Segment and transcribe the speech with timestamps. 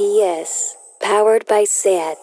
[0.00, 2.16] PS, powered by SAT.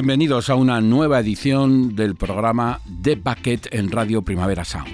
[0.00, 4.88] Bienvenidos a una nueva edición del programa The Bucket en Radio Primavera Sound.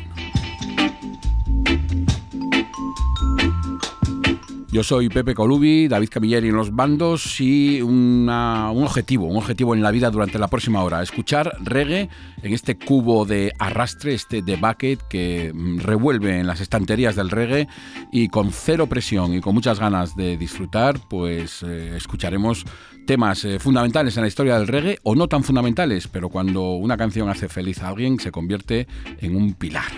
[4.73, 9.83] Yo soy Pepe Colubi, David Camilleri en los bandos y un objetivo, un objetivo en
[9.83, 12.11] la vida durante la próxima hora, escuchar reggae
[12.42, 17.69] en este cubo de arrastre, este de bucket que revuelve en las estanterías del reggae
[18.11, 22.66] y con cero presión y con muchas ganas de disfrutar, pues eh, escucharemos
[23.07, 26.97] temas eh, fundamentales en la historia del reggae o no tan fundamentales, pero cuando una
[26.97, 28.87] canción hace feliz a alguien se convierte
[29.19, 29.93] en un pilar.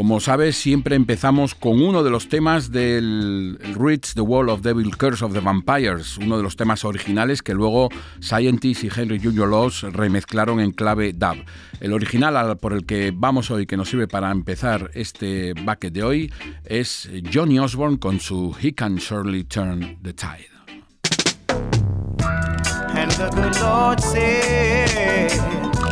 [0.00, 4.96] Como sabes, siempre empezamos con uno de los temas del Reach the Wall of Devil
[4.96, 9.50] Curse of the Vampires, uno de los temas originales que luego Scientist y Henry Junior
[9.50, 11.44] Laws remezclaron en clave dub.
[11.80, 16.02] El original por el que vamos hoy, que nos sirve para empezar este bucket de
[16.02, 16.32] hoy,
[16.64, 20.48] es Johnny Osborne con su He Can Surely Turn the Tide.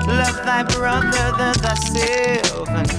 [0.09, 2.91] Love thy brother than thyself, and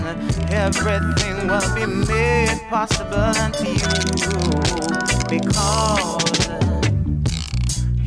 [0.53, 3.89] everything will be made possible unto you
[5.27, 6.23] because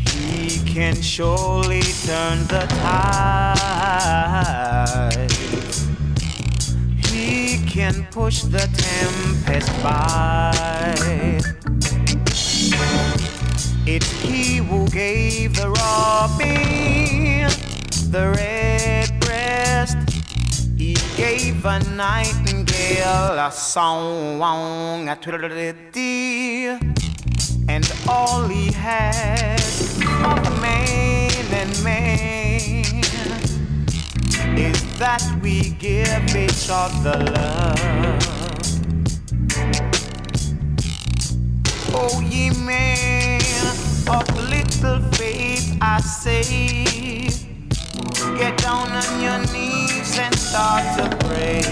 [0.07, 4.13] He can surely turn the tide.
[7.07, 10.53] He can push the tempest by.
[13.85, 17.62] It's He who gave the robin
[18.13, 19.97] the red breast.
[20.77, 25.51] He gave a nightingale a song, a twiddle
[27.69, 29.59] and all he had
[30.29, 32.85] of man and man
[34.59, 37.81] is that we give each other love.
[41.95, 43.41] Oh, ye man
[44.07, 47.32] of little faith, I say.
[48.39, 51.63] Get down on your knees and start to pray.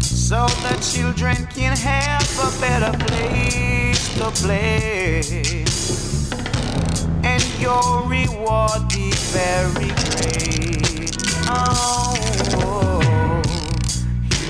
[0.00, 5.22] So the children can have a better place to play.
[7.24, 11.16] And your reward be very great.
[11.48, 12.14] Oh,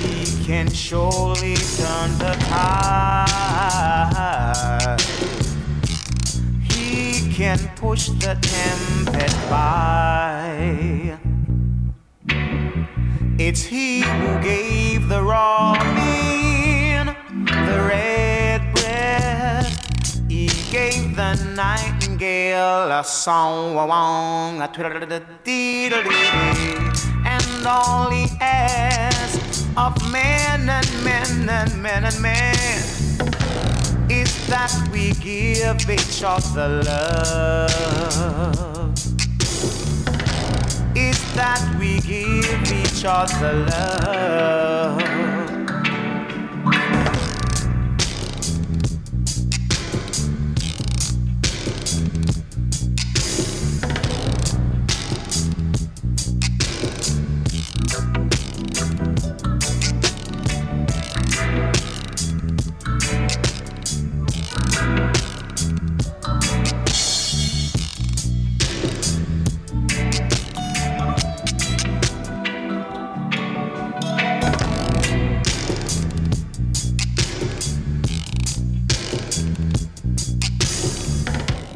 [0.00, 3.70] he can surely turn the tide
[7.40, 11.18] can push the tempest by.
[13.38, 17.06] It's he who gave the robin
[17.46, 20.20] the red breast.
[20.28, 23.86] He gave the nightingale a song, a
[27.24, 32.99] and all he asks of men and men and men and men
[34.10, 37.70] is that we give each other love.
[40.96, 45.09] Is that we give each other love.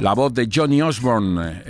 [0.05, 1.62] La voz de Johnny Osborne,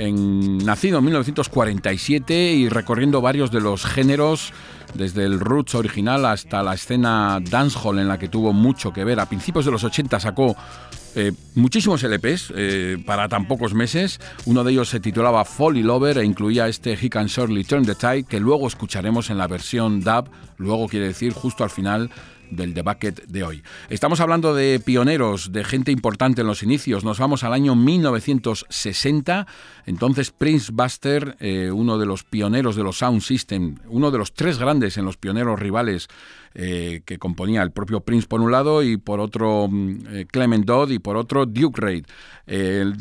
[0.64, 4.52] nacido en 1947 y recorriendo varios de los géneros,
[4.92, 9.20] desde el roots original hasta la escena dancehall en la que tuvo mucho que ver.
[9.20, 10.56] A principios de los 80 sacó
[11.14, 14.18] eh, muchísimos LPs eh, para tan pocos meses.
[14.46, 17.94] Uno de ellos se titulaba Folly Lover e incluía este He Can Surely Turn the
[17.94, 20.28] Tide, que luego escucharemos en la versión dub.
[20.58, 22.10] Luego quiere decir justo al final
[22.50, 22.82] del The
[23.26, 23.62] de hoy.
[23.88, 27.04] Estamos hablando de pioneros, de gente importante en los inicios.
[27.04, 29.46] Nos vamos al año 1960.
[29.86, 34.34] Entonces Prince Buster, eh, uno de los pioneros de los Sound System, uno de los
[34.34, 36.08] tres grandes en los pioneros rivales
[36.54, 40.64] eh, que componía el propio Prince por un lado y por otro mm, eh, Clement
[40.64, 42.06] Dodd y por otro Duke Reid.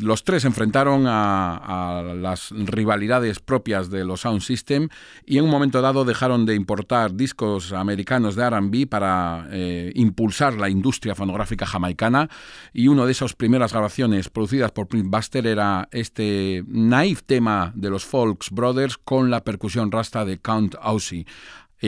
[0.00, 4.88] los tres enfrentaron a, a, las rivalidades propias de los Sound System
[5.24, 9.46] y en un momento dado dejaron de importar discos americanos de RB para
[9.94, 12.28] impulsar la industria fonográfica jamaicana
[12.72, 17.90] y una de esas primeras grabaciones producidas por Prince Buster era este naif tema de
[17.90, 21.26] los Folks Brothers con la percusión rasta de Count Aussie.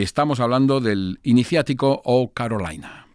[0.03, 3.06] Estamos hablando del iniciático O Carolina.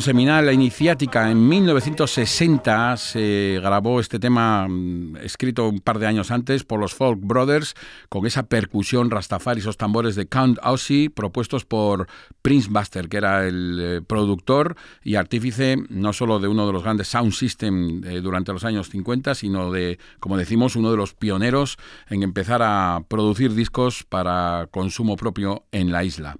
[0.00, 6.30] Seminal, la iniciática, en 1960 se grabó este tema mm, escrito un par de años
[6.30, 7.74] antes por los Folk Brothers
[8.08, 12.08] con esa percusión rastafari, esos tambores de Count Aussie propuestos por
[12.40, 16.82] Prince Buster, que era el eh, productor y artífice no solo de uno de los
[16.82, 21.12] grandes sound system eh, durante los años 50, sino de, como decimos, uno de los
[21.12, 21.76] pioneros
[22.08, 26.36] en empezar a producir discos para consumo propio en la isla.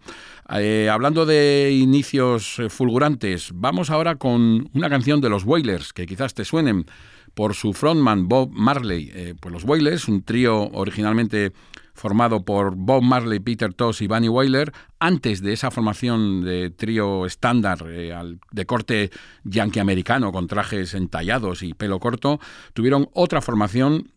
[0.54, 6.04] Eh, hablando de inicios eh, fulgurantes, vamos ahora con una canción de los Wailers, que
[6.04, 6.84] quizás te suenen
[7.32, 9.10] por su frontman Bob Marley.
[9.14, 11.52] Eh, pues los Wailers, un trío originalmente
[11.94, 17.24] formado por Bob Marley, Peter Tosh y Bunny Wailer, antes de esa formación de trío
[17.24, 19.10] estándar de corte
[19.44, 22.40] yankee americano con trajes entallados y pelo corto,
[22.72, 24.10] tuvieron otra formación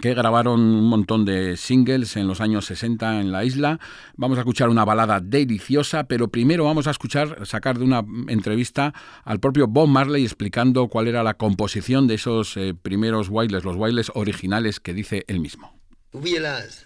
[0.00, 3.78] que grabaron un montón de singles en los años 60 en la isla.
[4.16, 8.92] Vamos a escuchar una balada deliciosa, pero primero vamos a escuchar, sacar de una entrevista
[9.24, 13.78] al propio Bob Marley explicando cuál era la composición de esos eh, primeros bailes, los
[13.78, 15.72] bailes originales que dice él mismo.
[16.12, 16.84] Wheelers.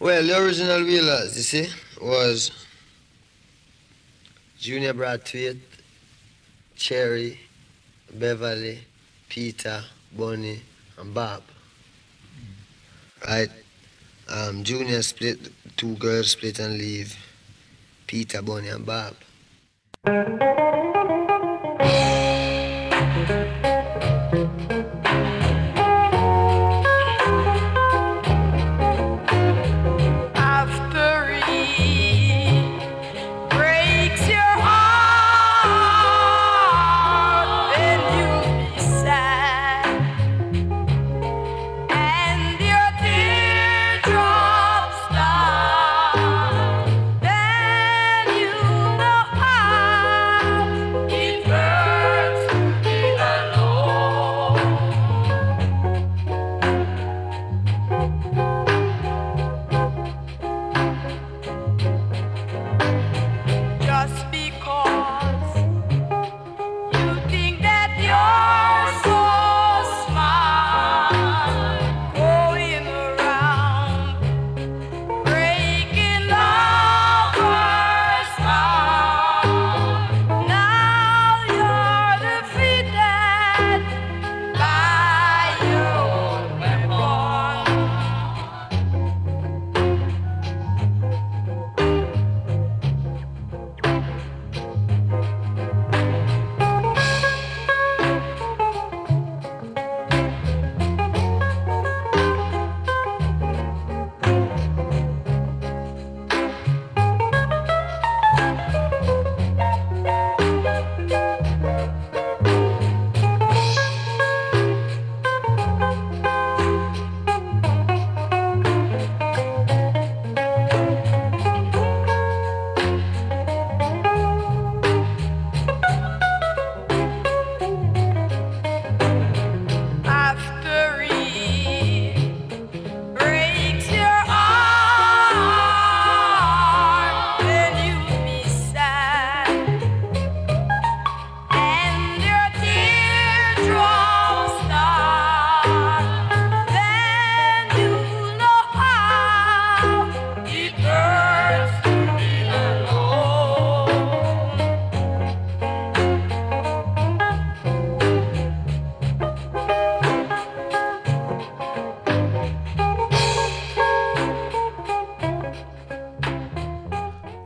[0.00, 1.68] Well, the original Wheelers, you see,
[2.00, 2.52] was
[4.56, 5.58] Junior Bradfield,
[6.76, 7.40] Cherry,
[8.14, 8.78] Beverly,
[9.28, 10.62] Peter, Bonnie,
[10.98, 11.42] and Bob.
[13.26, 13.50] Right?
[14.28, 15.38] Um, Junior split,
[15.76, 17.16] two girls split and leave.
[18.06, 19.14] Peter, Bonnie, and Bob.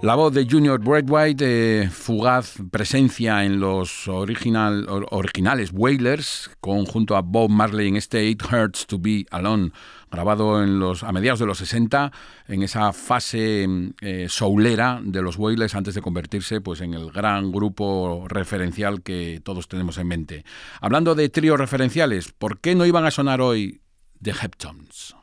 [0.03, 7.51] La voz de Junior White, fugaz presencia en los original, originales Wailers, conjunto a Bob
[7.51, 9.71] Marley en este It Hurts to Be Alone,
[10.11, 12.11] grabado a mediados de los 60,
[12.49, 13.65] en esa fase
[14.01, 19.41] eh, soulera de los Wailers antes de convertirse pues, en el gran grupo referencial que
[19.45, 20.45] todos tenemos en mente.
[20.81, 23.83] Hablando de tríos referenciales, ¿por qué no iban a sonar hoy
[24.21, 25.15] The Heptones?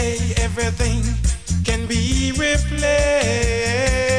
[0.00, 1.02] say everything
[1.64, 4.09] can be replaced.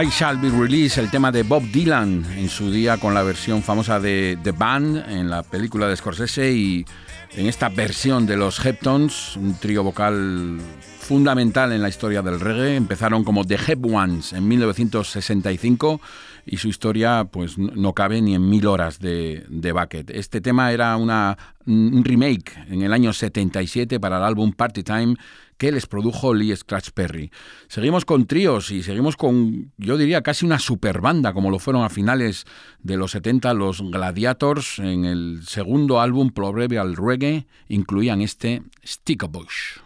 [0.00, 3.62] I Shall Be Released, el tema de Bob Dylan en su día con la versión
[3.62, 6.86] famosa de The Band en la película de Scorsese y
[7.32, 10.58] en esta versión de los Heptons, un trío vocal
[11.00, 12.76] fundamental en la historia del reggae.
[12.76, 16.00] Empezaron como The Hep Ones en 1965
[16.46, 20.10] y su historia pues no cabe ni en mil horas de, de Bucket.
[20.10, 25.16] Este tema era una, un remake en el año 77 para el álbum Party Time
[25.60, 27.30] que les produjo Lee Scratch Perry.
[27.68, 31.84] Seguimos con tríos y seguimos con, yo diría, casi una super banda, como lo fueron
[31.84, 32.46] a finales
[32.82, 34.78] de los 70 los Gladiators.
[34.78, 39.80] En el segundo álbum, Proverbial Reggae, incluían este Stick a Bush.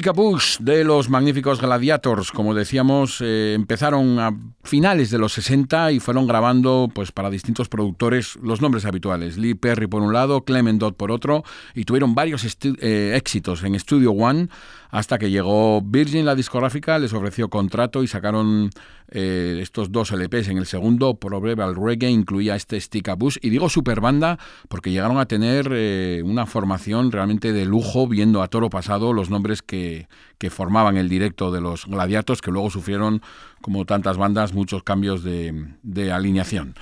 [0.00, 4.34] Bush de los magníficos Gladiators, como decíamos, eh, empezaron a
[4.72, 9.36] finales de los 60 y fueron grabando pues para distintos productores los nombres habituales.
[9.36, 12.42] Lee Perry por un lado, Clement Dodd por otro, y tuvieron varios
[12.80, 14.48] eh, éxitos en Studio One
[14.92, 18.70] hasta que llegó Virgin, la discográfica, les ofreció contrato y sacaron
[19.08, 20.48] eh, estos dos LPs.
[20.48, 23.16] En el segundo, Proverbial Reggae, incluía este Stick a.
[23.40, 28.42] Y digo super banda porque llegaron a tener eh, una formación realmente de lujo, viendo
[28.42, 30.08] a toro pasado los nombres que,
[30.42, 33.22] que formaban el directo de los Gladiatos, que luego sufrieron,
[33.60, 36.74] como tantas bandas, muchos cambios de, de alineación.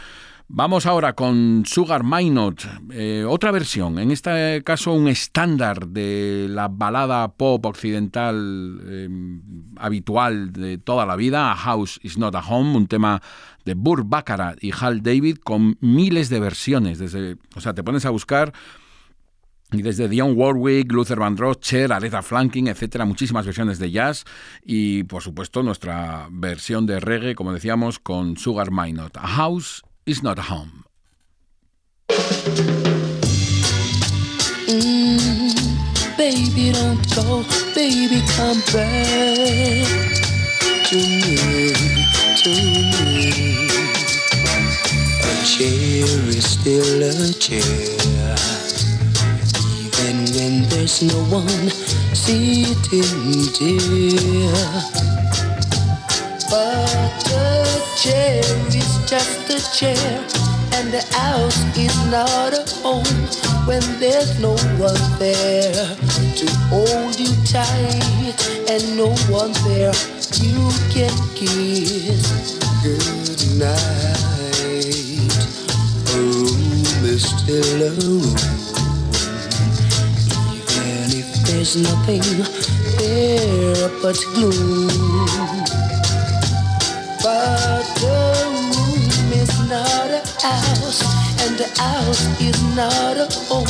[0.48, 6.68] Vamos ahora con Sugar Minot, eh, otra versión, en este caso un estándar de la
[6.68, 9.42] balada pop occidental em,
[9.76, 13.20] habitual de toda la vida, A House is Not a Home, un tema
[13.66, 16.98] de Burr Baccarat y Hal David con miles de versiones.
[16.98, 18.54] Desde, o sea, te pones a buscar
[19.72, 24.24] y desde Dion Warwick, Luther Vandross, Cher, Aretha Franklin, etcétera, muchísimas versiones de jazz
[24.64, 29.16] y por supuesto nuestra versión de reggae, como decíamos, con Sugar Minot.
[29.16, 30.84] A House is not a home.
[34.68, 37.44] Mm, baby, don't go.
[37.74, 39.86] Baby, come back
[40.90, 41.72] to me,
[42.36, 43.30] to me.
[45.22, 48.99] A chair is still a chair.
[50.70, 51.70] There's no one
[52.14, 53.02] sitting
[53.58, 54.82] there.
[56.48, 60.24] But the chair is just a chair,
[60.74, 63.04] and the house is not a home
[63.66, 65.96] when there's no one there
[66.36, 68.34] to hold you tight,
[68.70, 69.92] and no one there
[70.40, 74.90] you can kiss good night.
[76.12, 76.60] Oh,
[77.48, 78.69] a room
[81.60, 82.22] There's nothing
[82.96, 84.88] there but gloom.
[87.22, 91.02] But the room is not a house,
[91.42, 93.66] and the house is not a home.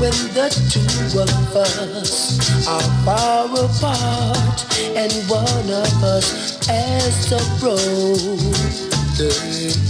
[0.00, 4.64] When the two of us are far apart,
[4.96, 8.56] and one of us has a broken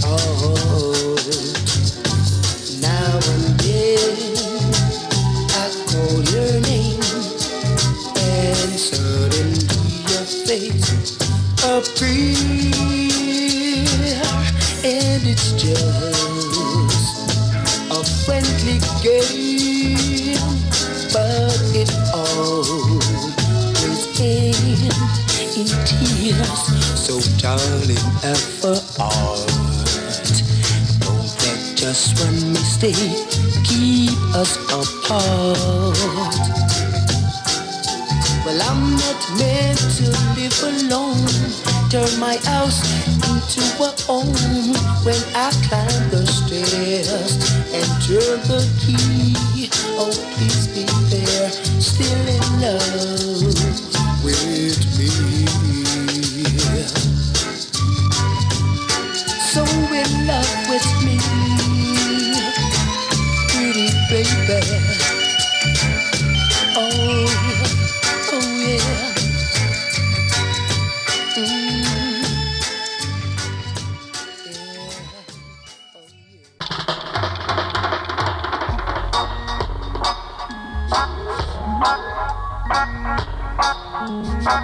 [0.03, 0.98] heart.
[11.79, 12.35] Appears,
[14.83, 17.31] and it's just
[17.89, 19.95] a friendly game,
[21.13, 22.99] but it always
[24.19, 25.15] ends
[25.55, 26.59] in tears.
[26.99, 29.47] So darling, ever art,
[30.99, 33.23] don't let just one mistake
[33.63, 35.99] keep us apart.
[38.49, 41.29] Well, I'm not meant to live alone.
[41.91, 42.81] Turn my house
[43.29, 44.73] into a home
[45.05, 47.37] when I climb the stairs
[47.69, 49.69] and turn the key.
[50.01, 53.53] Oh, please be there, still in love
[54.23, 54.41] with
[54.97, 55.45] me.
[59.53, 59.61] So
[59.93, 61.19] in love with me,
[63.53, 64.98] pretty baby.
[84.09, 84.59] Mm-hmm.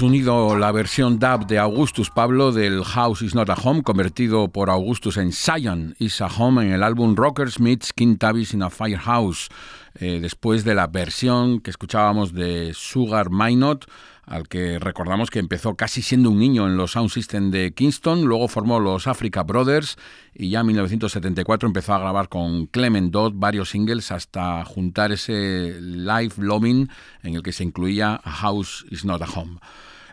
[0.00, 4.70] Unido la versión dub de Augustus Pablo del House is Not a Home, convertido por
[4.70, 8.70] Augustus en Zion is a Home en el álbum Rockers Meets King Tavis in a
[8.70, 9.48] Firehouse,
[9.94, 13.86] eh, después de la versión que escuchábamos de Sugar Minot,
[14.28, 18.24] al que recordamos que empezó casi siendo un niño en los Sound System de Kingston,
[18.24, 19.96] luego formó los Africa Brothers
[20.34, 25.80] y ya en 1974 empezó a grabar con Clement Dodd varios singles hasta juntar ese
[25.80, 26.88] Live Loving
[27.22, 29.58] en el que se incluía A House is Not a Home.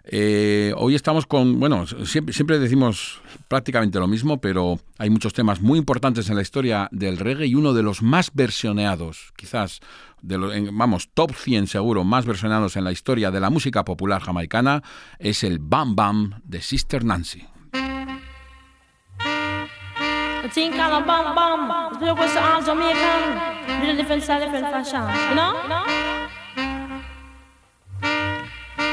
[0.07, 5.79] Eh, hoy estamos con, bueno, siempre, decimos prácticamente lo mismo, pero hay muchos temas muy
[5.79, 9.79] importantes en la historia del reggae y uno de los más versioneados, quizás,
[10.21, 14.21] de los, vamos, top 100 seguro, más versionados en la historia de la música popular
[14.21, 14.83] jamaicana,
[15.17, 17.47] es el Bam Bam de Sister Nancy.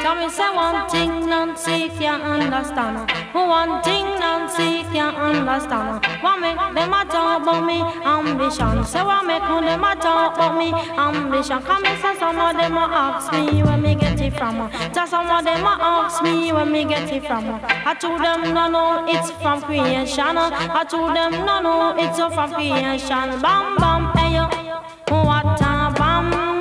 [0.03, 3.09] Tell me, say one thing, Nancy can't understand.
[3.33, 6.05] One thing, Nancy can't understand.
[6.21, 8.85] What make them a talk about me ambition?
[8.85, 11.63] Say what make them a talk about me ambition?
[11.63, 14.69] Come and say some of them a ask me where me get it from.
[14.93, 17.61] Just some of them a ask me where me get it from.
[17.63, 20.37] I told them no, no, it's from creation.
[20.37, 23.41] I told them no, no, it's from creation.
[23.41, 24.49] Bam, bam, hey yo,
[25.23, 26.52] what a bam.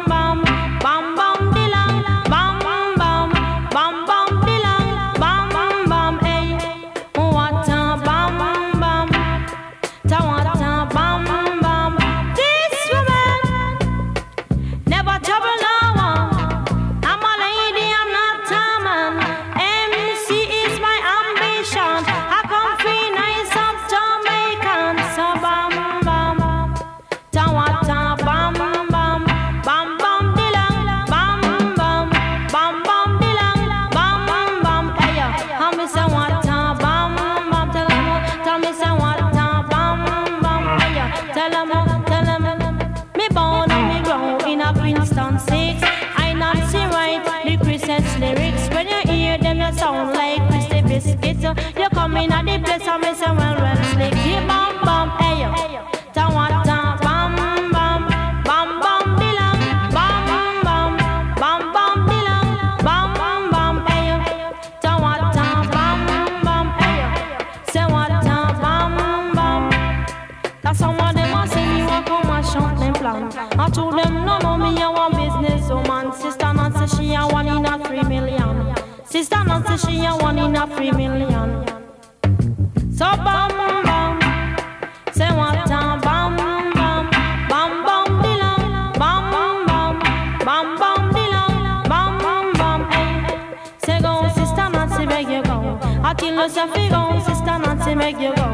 [98.35, 98.47] go.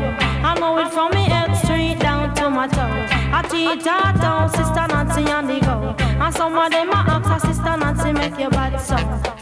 [0.47, 3.05] I know it from me head straight down to my toe.
[3.31, 5.95] I teach her down, sister Nancy on the go.
[6.23, 8.95] And some of them I ask her, sister Nancy make your bad so.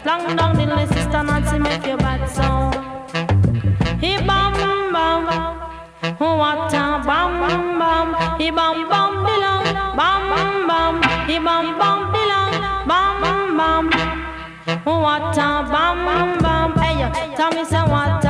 [0.04, 2.70] Long down the list, sister Nancy make your bad so.
[4.00, 4.52] He bam
[4.92, 5.26] bam,
[6.20, 8.38] oh, what a bam bam.
[8.38, 11.02] He bam bam belong, bam bam.
[11.28, 12.54] He bam bam belong,
[12.88, 13.90] bam bam.
[14.86, 16.72] Oh, what a bam bam.
[16.78, 18.25] Hey, tell me some what.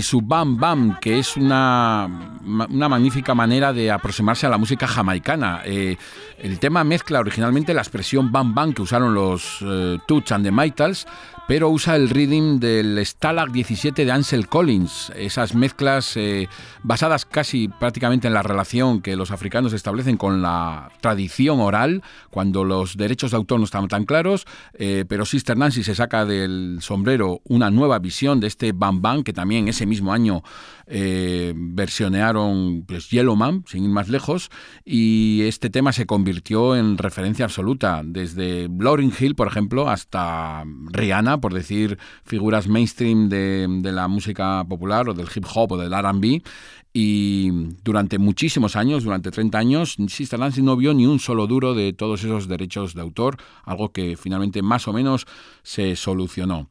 [0.00, 2.08] Su Bam Bam, que es una,
[2.42, 5.60] una magnífica manera de aproximarse a la música jamaicana.
[5.66, 5.98] Eh,
[6.38, 9.98] el tema mezcla originalmente la expresión Bam Bam que usaron los eh,
[10.30, 11.06] and the Maytals,
[11.50, 16.48] pero usa el rhythm del Stalag 17 de Ansel Collins, esas mezclas eh,
[16.84, 22.62] basadas casi prácticamente en la relación que los africanos establecen con la tradición oral, cuando
[22.62, 26.78] los derechos de autor no estaban tan claros, eh, pero Sister Nancy se saca del
[26.82, 30.44] sombrero una nueva visión de este Bam Bam, que también ese mismo año
[30.86, 34.50] eh, versionearon pues, Yellowman, sin ir más lejos,
[34.84, 41.39] y este tema se convirtió en referencia absoluta, desde Lauryn Hill, por ejemplo, hasta Rihanna,
[41.40, 45.92] por decir figuras mainstream de, de la música popular o del hip hop o del
[45.92, 46.42] RB.
[46.92, 47.50] Y
[47.84, 51.92] durante muchísimos años, durante 30 años, Sister Nancy no vio ni un solo duro de
[51.92, 55.26] todos esos derechos de autor, algo que finalmente más o menos
[55.62, 56.68] se solucionó.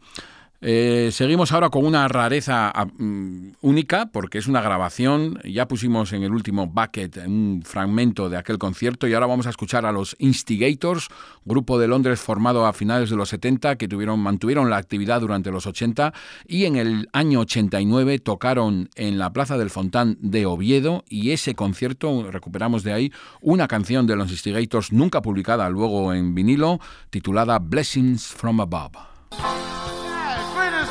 [0.62, 5.40] Eh, seguimos ahora con una rareza ah, mm, única porque es una grabación.
[5.46, 9.52] Ya pusimos en el último bucket un fragmento de aquel concierto y ahora vamos a
[9.52, 11.08] escuchar a los Instigators,
[11.46, 15.50] grupo de Londres formado a finales de los 70 que tuvieron, mantuvieron la actividad durante
[15.52, 16.14] los 80
[16.46, 21.56] y en el año 89 tocaron en la Plaza del Fontán de Oviedo y ese
[21.56, 27.60] concierto recuperamos de ahí una canción de los Instigators nunca publicada luego en vinilo titulada
[27.60, 29.69] Blessings from Above.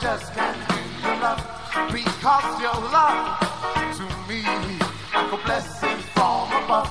[0.00, 0.56] just can't
[1.02, 1.42] you love
[1.92, 3.40] because your love
[3.96, 4.42] to me
[5.14, 6.90] like a blessing from above.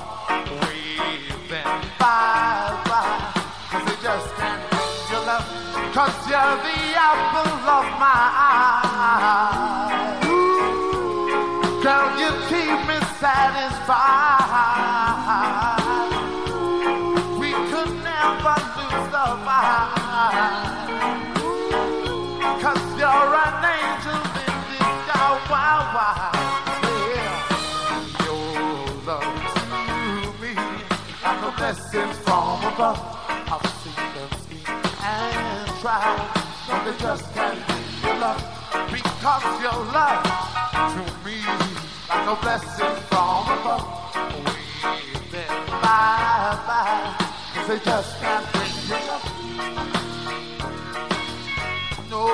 [1.48, 1.64] Them
[1.98, 3.32] bye bye,
[3.70, 9.57] cause they just can't give you love cause you're the apple of my eye.
[32.80, 34.62] I've seen them scheme
[35.02, 35.98] and try,
[36.68, 38.38] but they just can't give love.
[38.92, 40.22] Because your love
[40.94, 41.42] to me
[42.08, 43.82] like a blessing from above.
[45.32, 47.16] Them bye bye.
[47.54, 48.74] Cause they just can't bring
[49.10, 49.26] love.
[52.08, 52.24] No.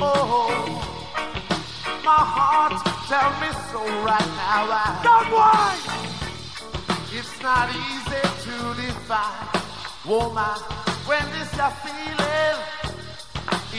[0.00, 0.50] Oh,
[2.04, 4.66] my heart tell me so right now.
[4.74, 5.98] I don't why.
[7.12, 7.97] It's not easy
[8.58, 8.74] to
[10.04, 10.58] woman.
[11.06, 12.58] When this your feeling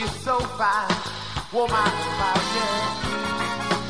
[0.02, 0.96] is so fine,
[1.52, 1.92] woman.
[2.18, 2.32] My.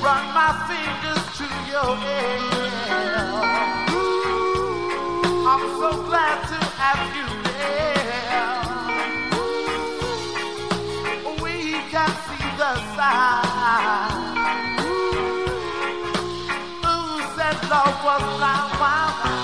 [0.02, 3.20] Run my fingers to your hair.
[3.92, 8.60] Ooh, I'm so glad to have you there.
[11.44, 11.54] We
[11.92, 14.12] can see the sign.
[16.82, 16.96] Who
[17.36, 18.24] said love was?
[18.40, 19.39] Wow, wow,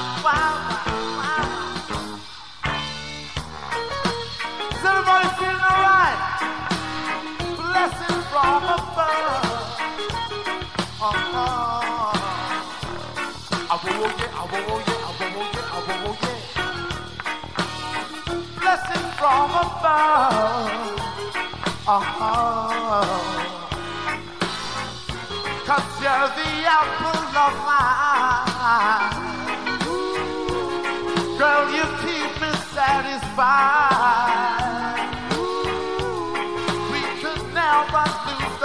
[31.39, 34.76] Girl, you keep me satisfied.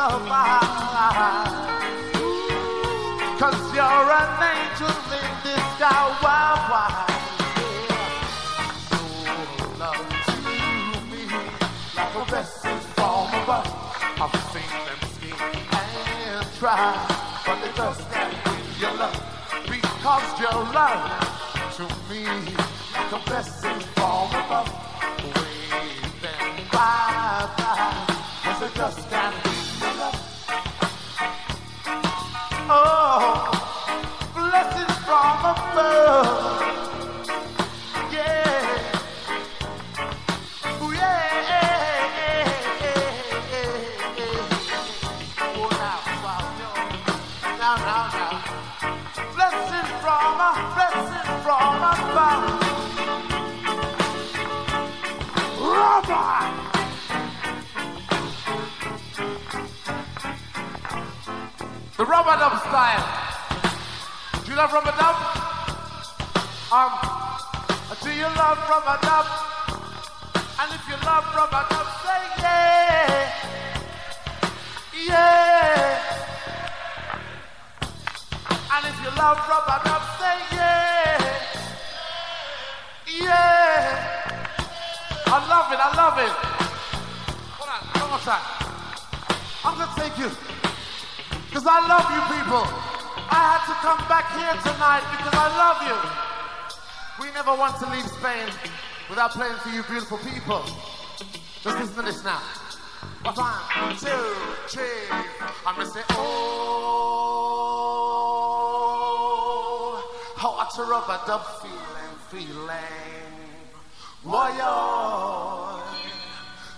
[0.01, 0.17] Cause
[3.75, 6.17] you're an angel in disguise.
[6.23, 7.05] Why,
[12.95, 13.69] from above.
[14.17, 15.41] I've seen them scheme
[15.71, 16.81] and try,
[17.45, 19.19] but they just can't win your love
[19.69, 21.05] because your love
[21.77, 22.23] to me
[22.95, 24.69] like a blessing from above.
[25.23, 28.11] Wave them bye
[28.61, 29.09] they just
[62.22, 63.03] Dub style.
[64.45, 65.15] Do you love dub?
[66.72, 66.91] Um,
[68.03, 68.57] do you love
[69.01, 69.26] dub?
[70.59, 73.32] And if you love dub, say yeah.
[75.07, 75.97] Yeah.
[78.72, 81.17] And if you love dub, say yeah.
[83.19, 83.82] Yeah.
[85.26, 86.34] I love it, I love it.
[87.57, 88.45] Hold on, one more time.
[89.65, 90.40] I'm gonna take you.
[91.62, 92.66] Because I love you people.
[93.30, 95.93] I had to come back here tonight because I love you.
[97.22, 98.49] We never want to leave Spain
[99.07, 100.66] without playing for you beautiful people.
[101.62, 102.41] Just listen to this now.
[103.22, 104.09] One, two,
[104.70, 105.05] three.
[105.64, 106.34] I'm gonna say, oh,
[110.38, 113.38] how I to rub a dub feeling, feeling.
[114.24, 114.49] Why,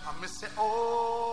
[0.06, 1.33] I'm gonna say, oh,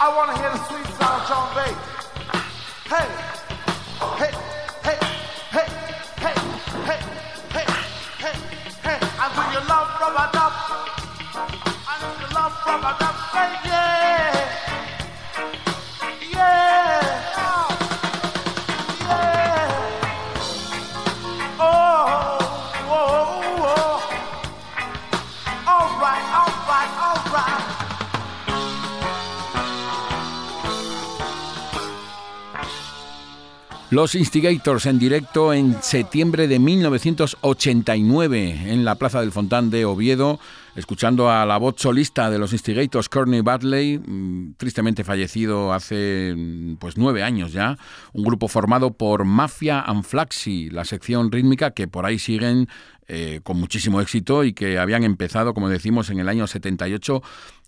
[0.00, 1.74] I want to hear the sweet sound of John Bay.
[2.86, 3.08] Hey.
[4.14, 4.30] Hey.
[4.86, 4.98] Hey.
[5.50, 5.66] Hey.
[6.22, 6.34] Hey.
[6.86, 7.00] Hey.
[7.50, 7.66] Hey.
[8.22, 8.34] Hey.
[8.84, 8.98] Hey.
[9.18, 10.52] And do you love rubber dub?
[11.90, 14.34] And if you love rubber dub, say yeah.
[14.34, 14.67] Yeah.
[33.90, 40.38] Los Instigators en directo en septiembre de 1989 en la Plaza del Fontán de Oviedo,
[40.78, 46.76] escuchando a la voz solista de los Instigators, Courtney Badley, mm, tristemente fallecido hace mm,
[46.76, 47.76] pues nueve años ya,
[48.12, 52.68] un grupo formado por Mafia and Flaxi, la sección rítmica que por ahí siguen
[53.10, 57.22] eh, con muchísimo éxito y que habían empezado, como decimos, en el año 78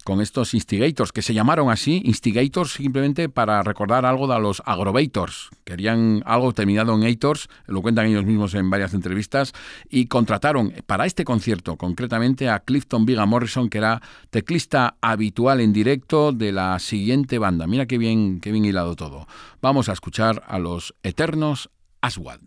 [0.04, 5.50] con estos Instigators, que se llamaron así, Instigators simplemente para recordar algo de los Agrovators.
[5.64, 9.52] Querían algo terminado en Ators, lo cuentan ellos mismos en varias entrevistas,
[9.88, 15.72] y contrataron para este concierto concretamente a Clifton Viga Morrison, que era teclista habitual en
[15.72, 17.66] directo de la siguiente banda.
[17.66, 19.26] Mira qué bien, qué bien hilado todo.
[19.60, 21.70] Vamos a escuchar a los eternos
[22.00, 22.40] Aswad.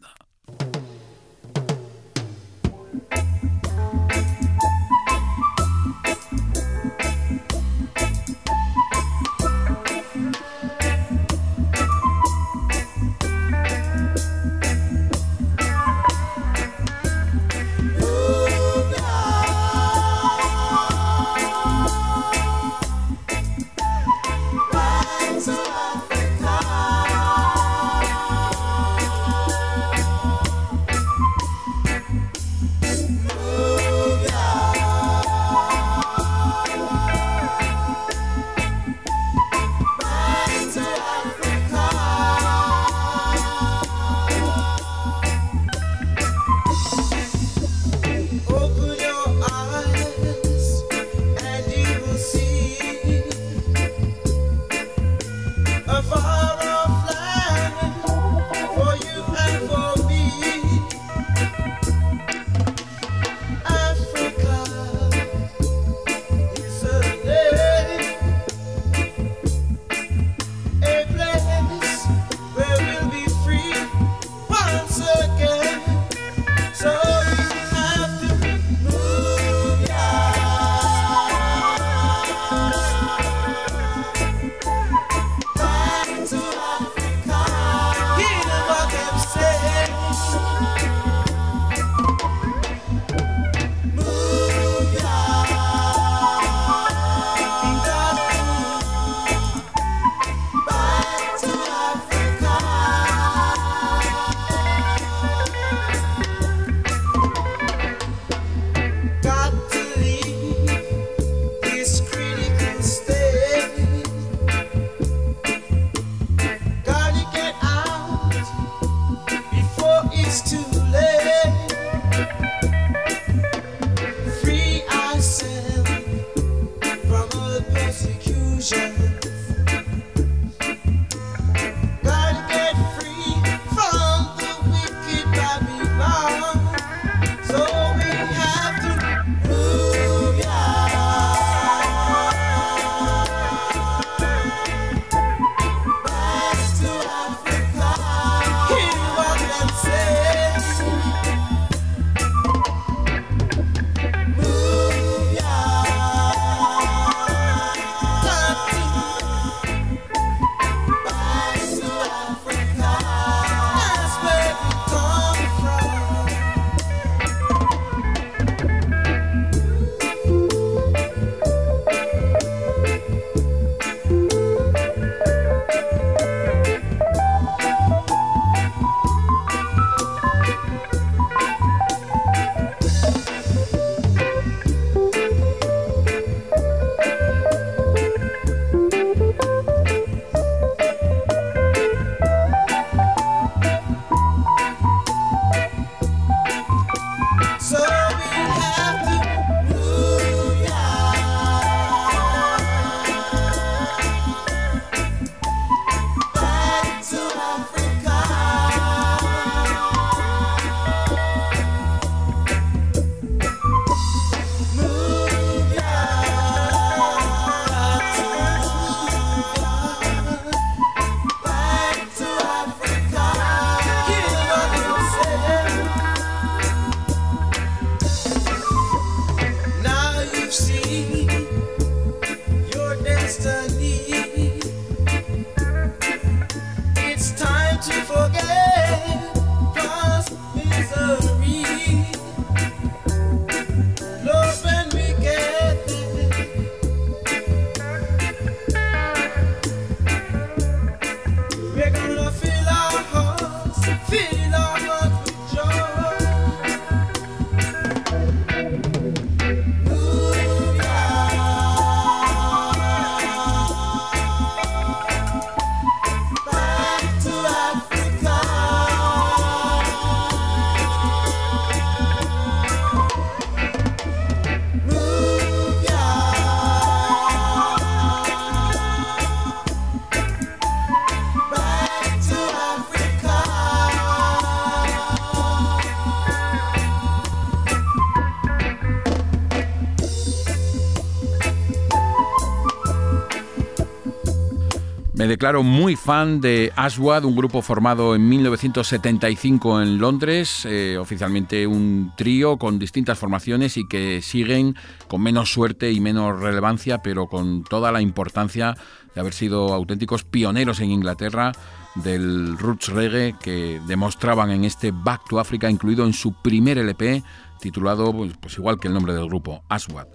[295.33, 302.11] Declaro muy fan de Aswad, un grupo formado en 1975 en Londres, eh, oficialmente un
[302.15, 304.75] trío con distintas formaciones y que siguen
[305.07, 308.77] con menos suerte y menos relevancia, pero con toda la importancia
[309.15, 311.51] de haber sido auténticos pioneros en Inglaterra
[311.95, 317.23] del roots reggae que demostraban en este Back to Africa, incluido en su primer LP,
[317.59, 320.05] titulado pues, pues igual que el nombre del grupo, Aswad.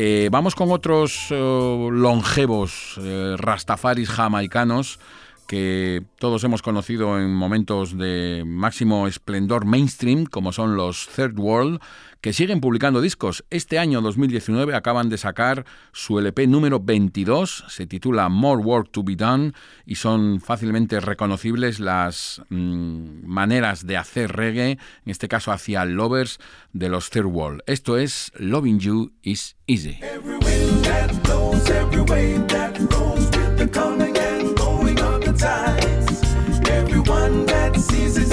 [0.00, 5.00] Eh, vamos con otros eh, longevos eh, rastafaris jamaicanos
[5.48, 11.80] que todos hemos conocido en momentos de máximo esplendor mainstream, como son los Third World,
[12.20, 13.44] que siguen publicando discos.
[13.50, 19.02] Este año 2019 acaban de sacar su LP número 22, se titula More Work to
[19.02, 19.52] Be Done
[19.86, 26.38] y son fácilmente reconocibles las mm, maneras de hacer reggae, en este caso hacia lovers
[26.72, 27.62] de los Third World.
[27.66, 29.98] Esto es Loving You is Easy.
[30.02, 31.08] Everyone that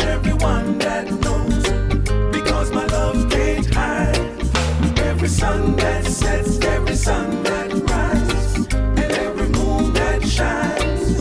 [0.07, 1.24] everyone that
[5.25, 11.19] Every sun that sets, every sun that rises, and every moon that shines.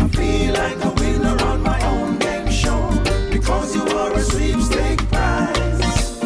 [0.00, 2.88] I feel like a winner on my own game show.
[3.30, 6.22] Because you are a sweepstake prize.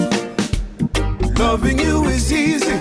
[1.36, 2.79] Loving you is easy.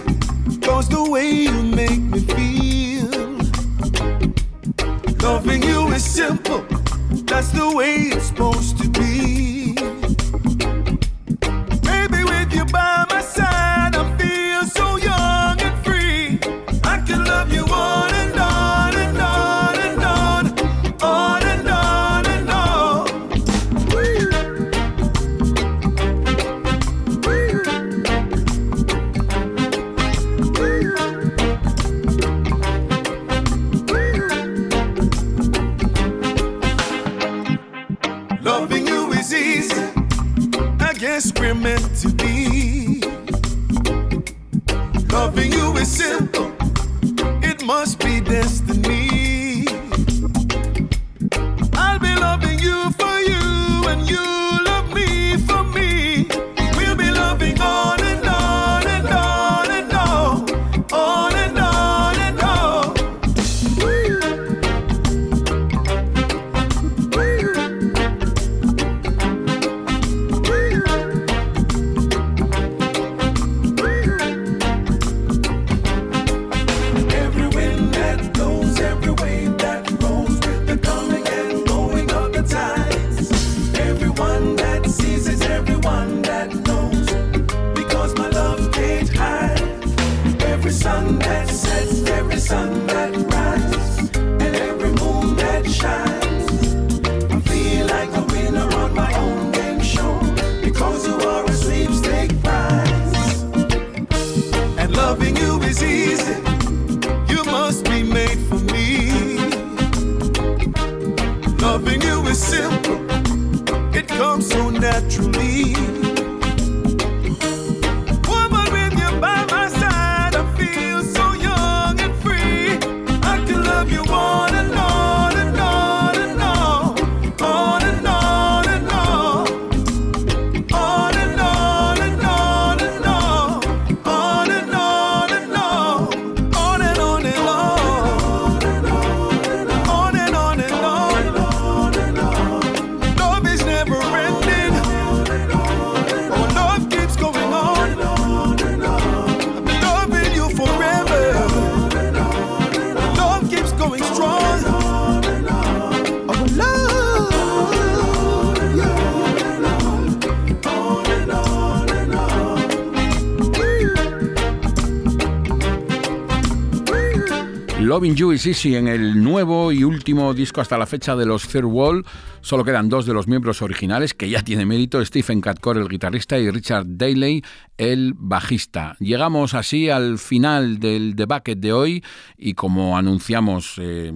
[167.99, 171.49] Loving You is Easy en el nuevo y último disco hasta la fecha de los
[171.49, 172.05] Third Wall.
[172.39, 176.39] Solo quedan dos de los miembros originales, que ya tiene mérito, Stephen Catcore, el guitarrista,
[176.39, 177.43] y Richard Daly,
[177.79, 178.97] el bajista.
[178.99, 182.03] Llegamos así al final del Bucket de hoy
[182.37, 184.11] y como anunciamos eh,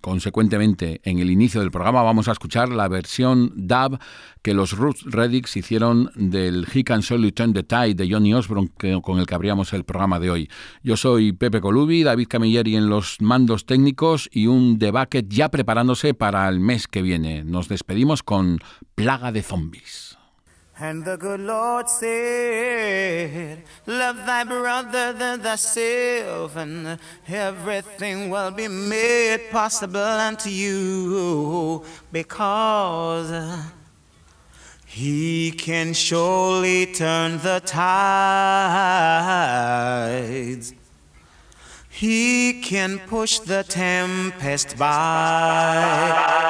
[0.00, 3.98] consecuentemente en el inicio del programa, vamos a escuchar la versión dub
[4.42, 8.70] que los Roots Reddicks hicieron del He Can Slowly Turn the Tide de Johnny Osborne,
[9.02, 10.50] con el que abríamos el programa de hoy.
[10.82, 16.12] Yo soy Pepe Colubi, David Camilleri en los mandos técnicos y un Bucket ya preparándose
[16.12, 17.44] para el mes que viene.
[17.44, 18.58] Nos despedimos con
[18.96, 20.15] Plaga de Zombies.
[20.78, 29.48] And the good Lord said, Love thy brother than thyself, and everything will be made
[29.50, 33.64] possible unto you because
[34.84, 38.34] he can surely turn the tides.
[41.88, 46.46] He can push the tempest by.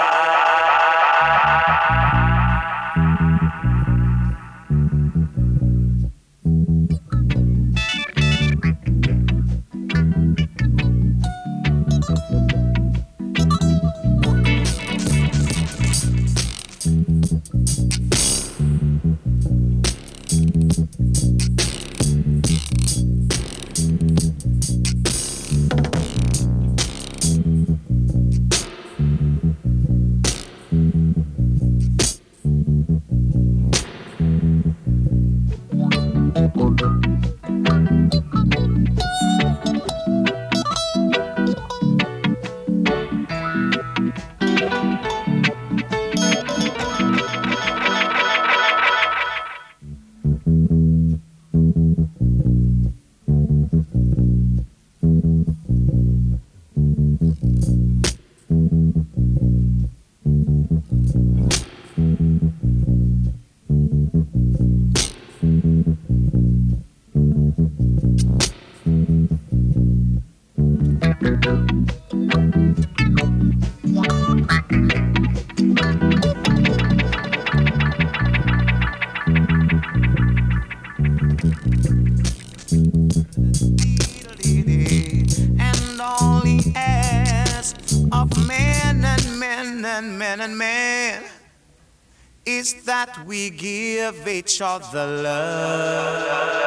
[93.25, 96.66] We give each other love.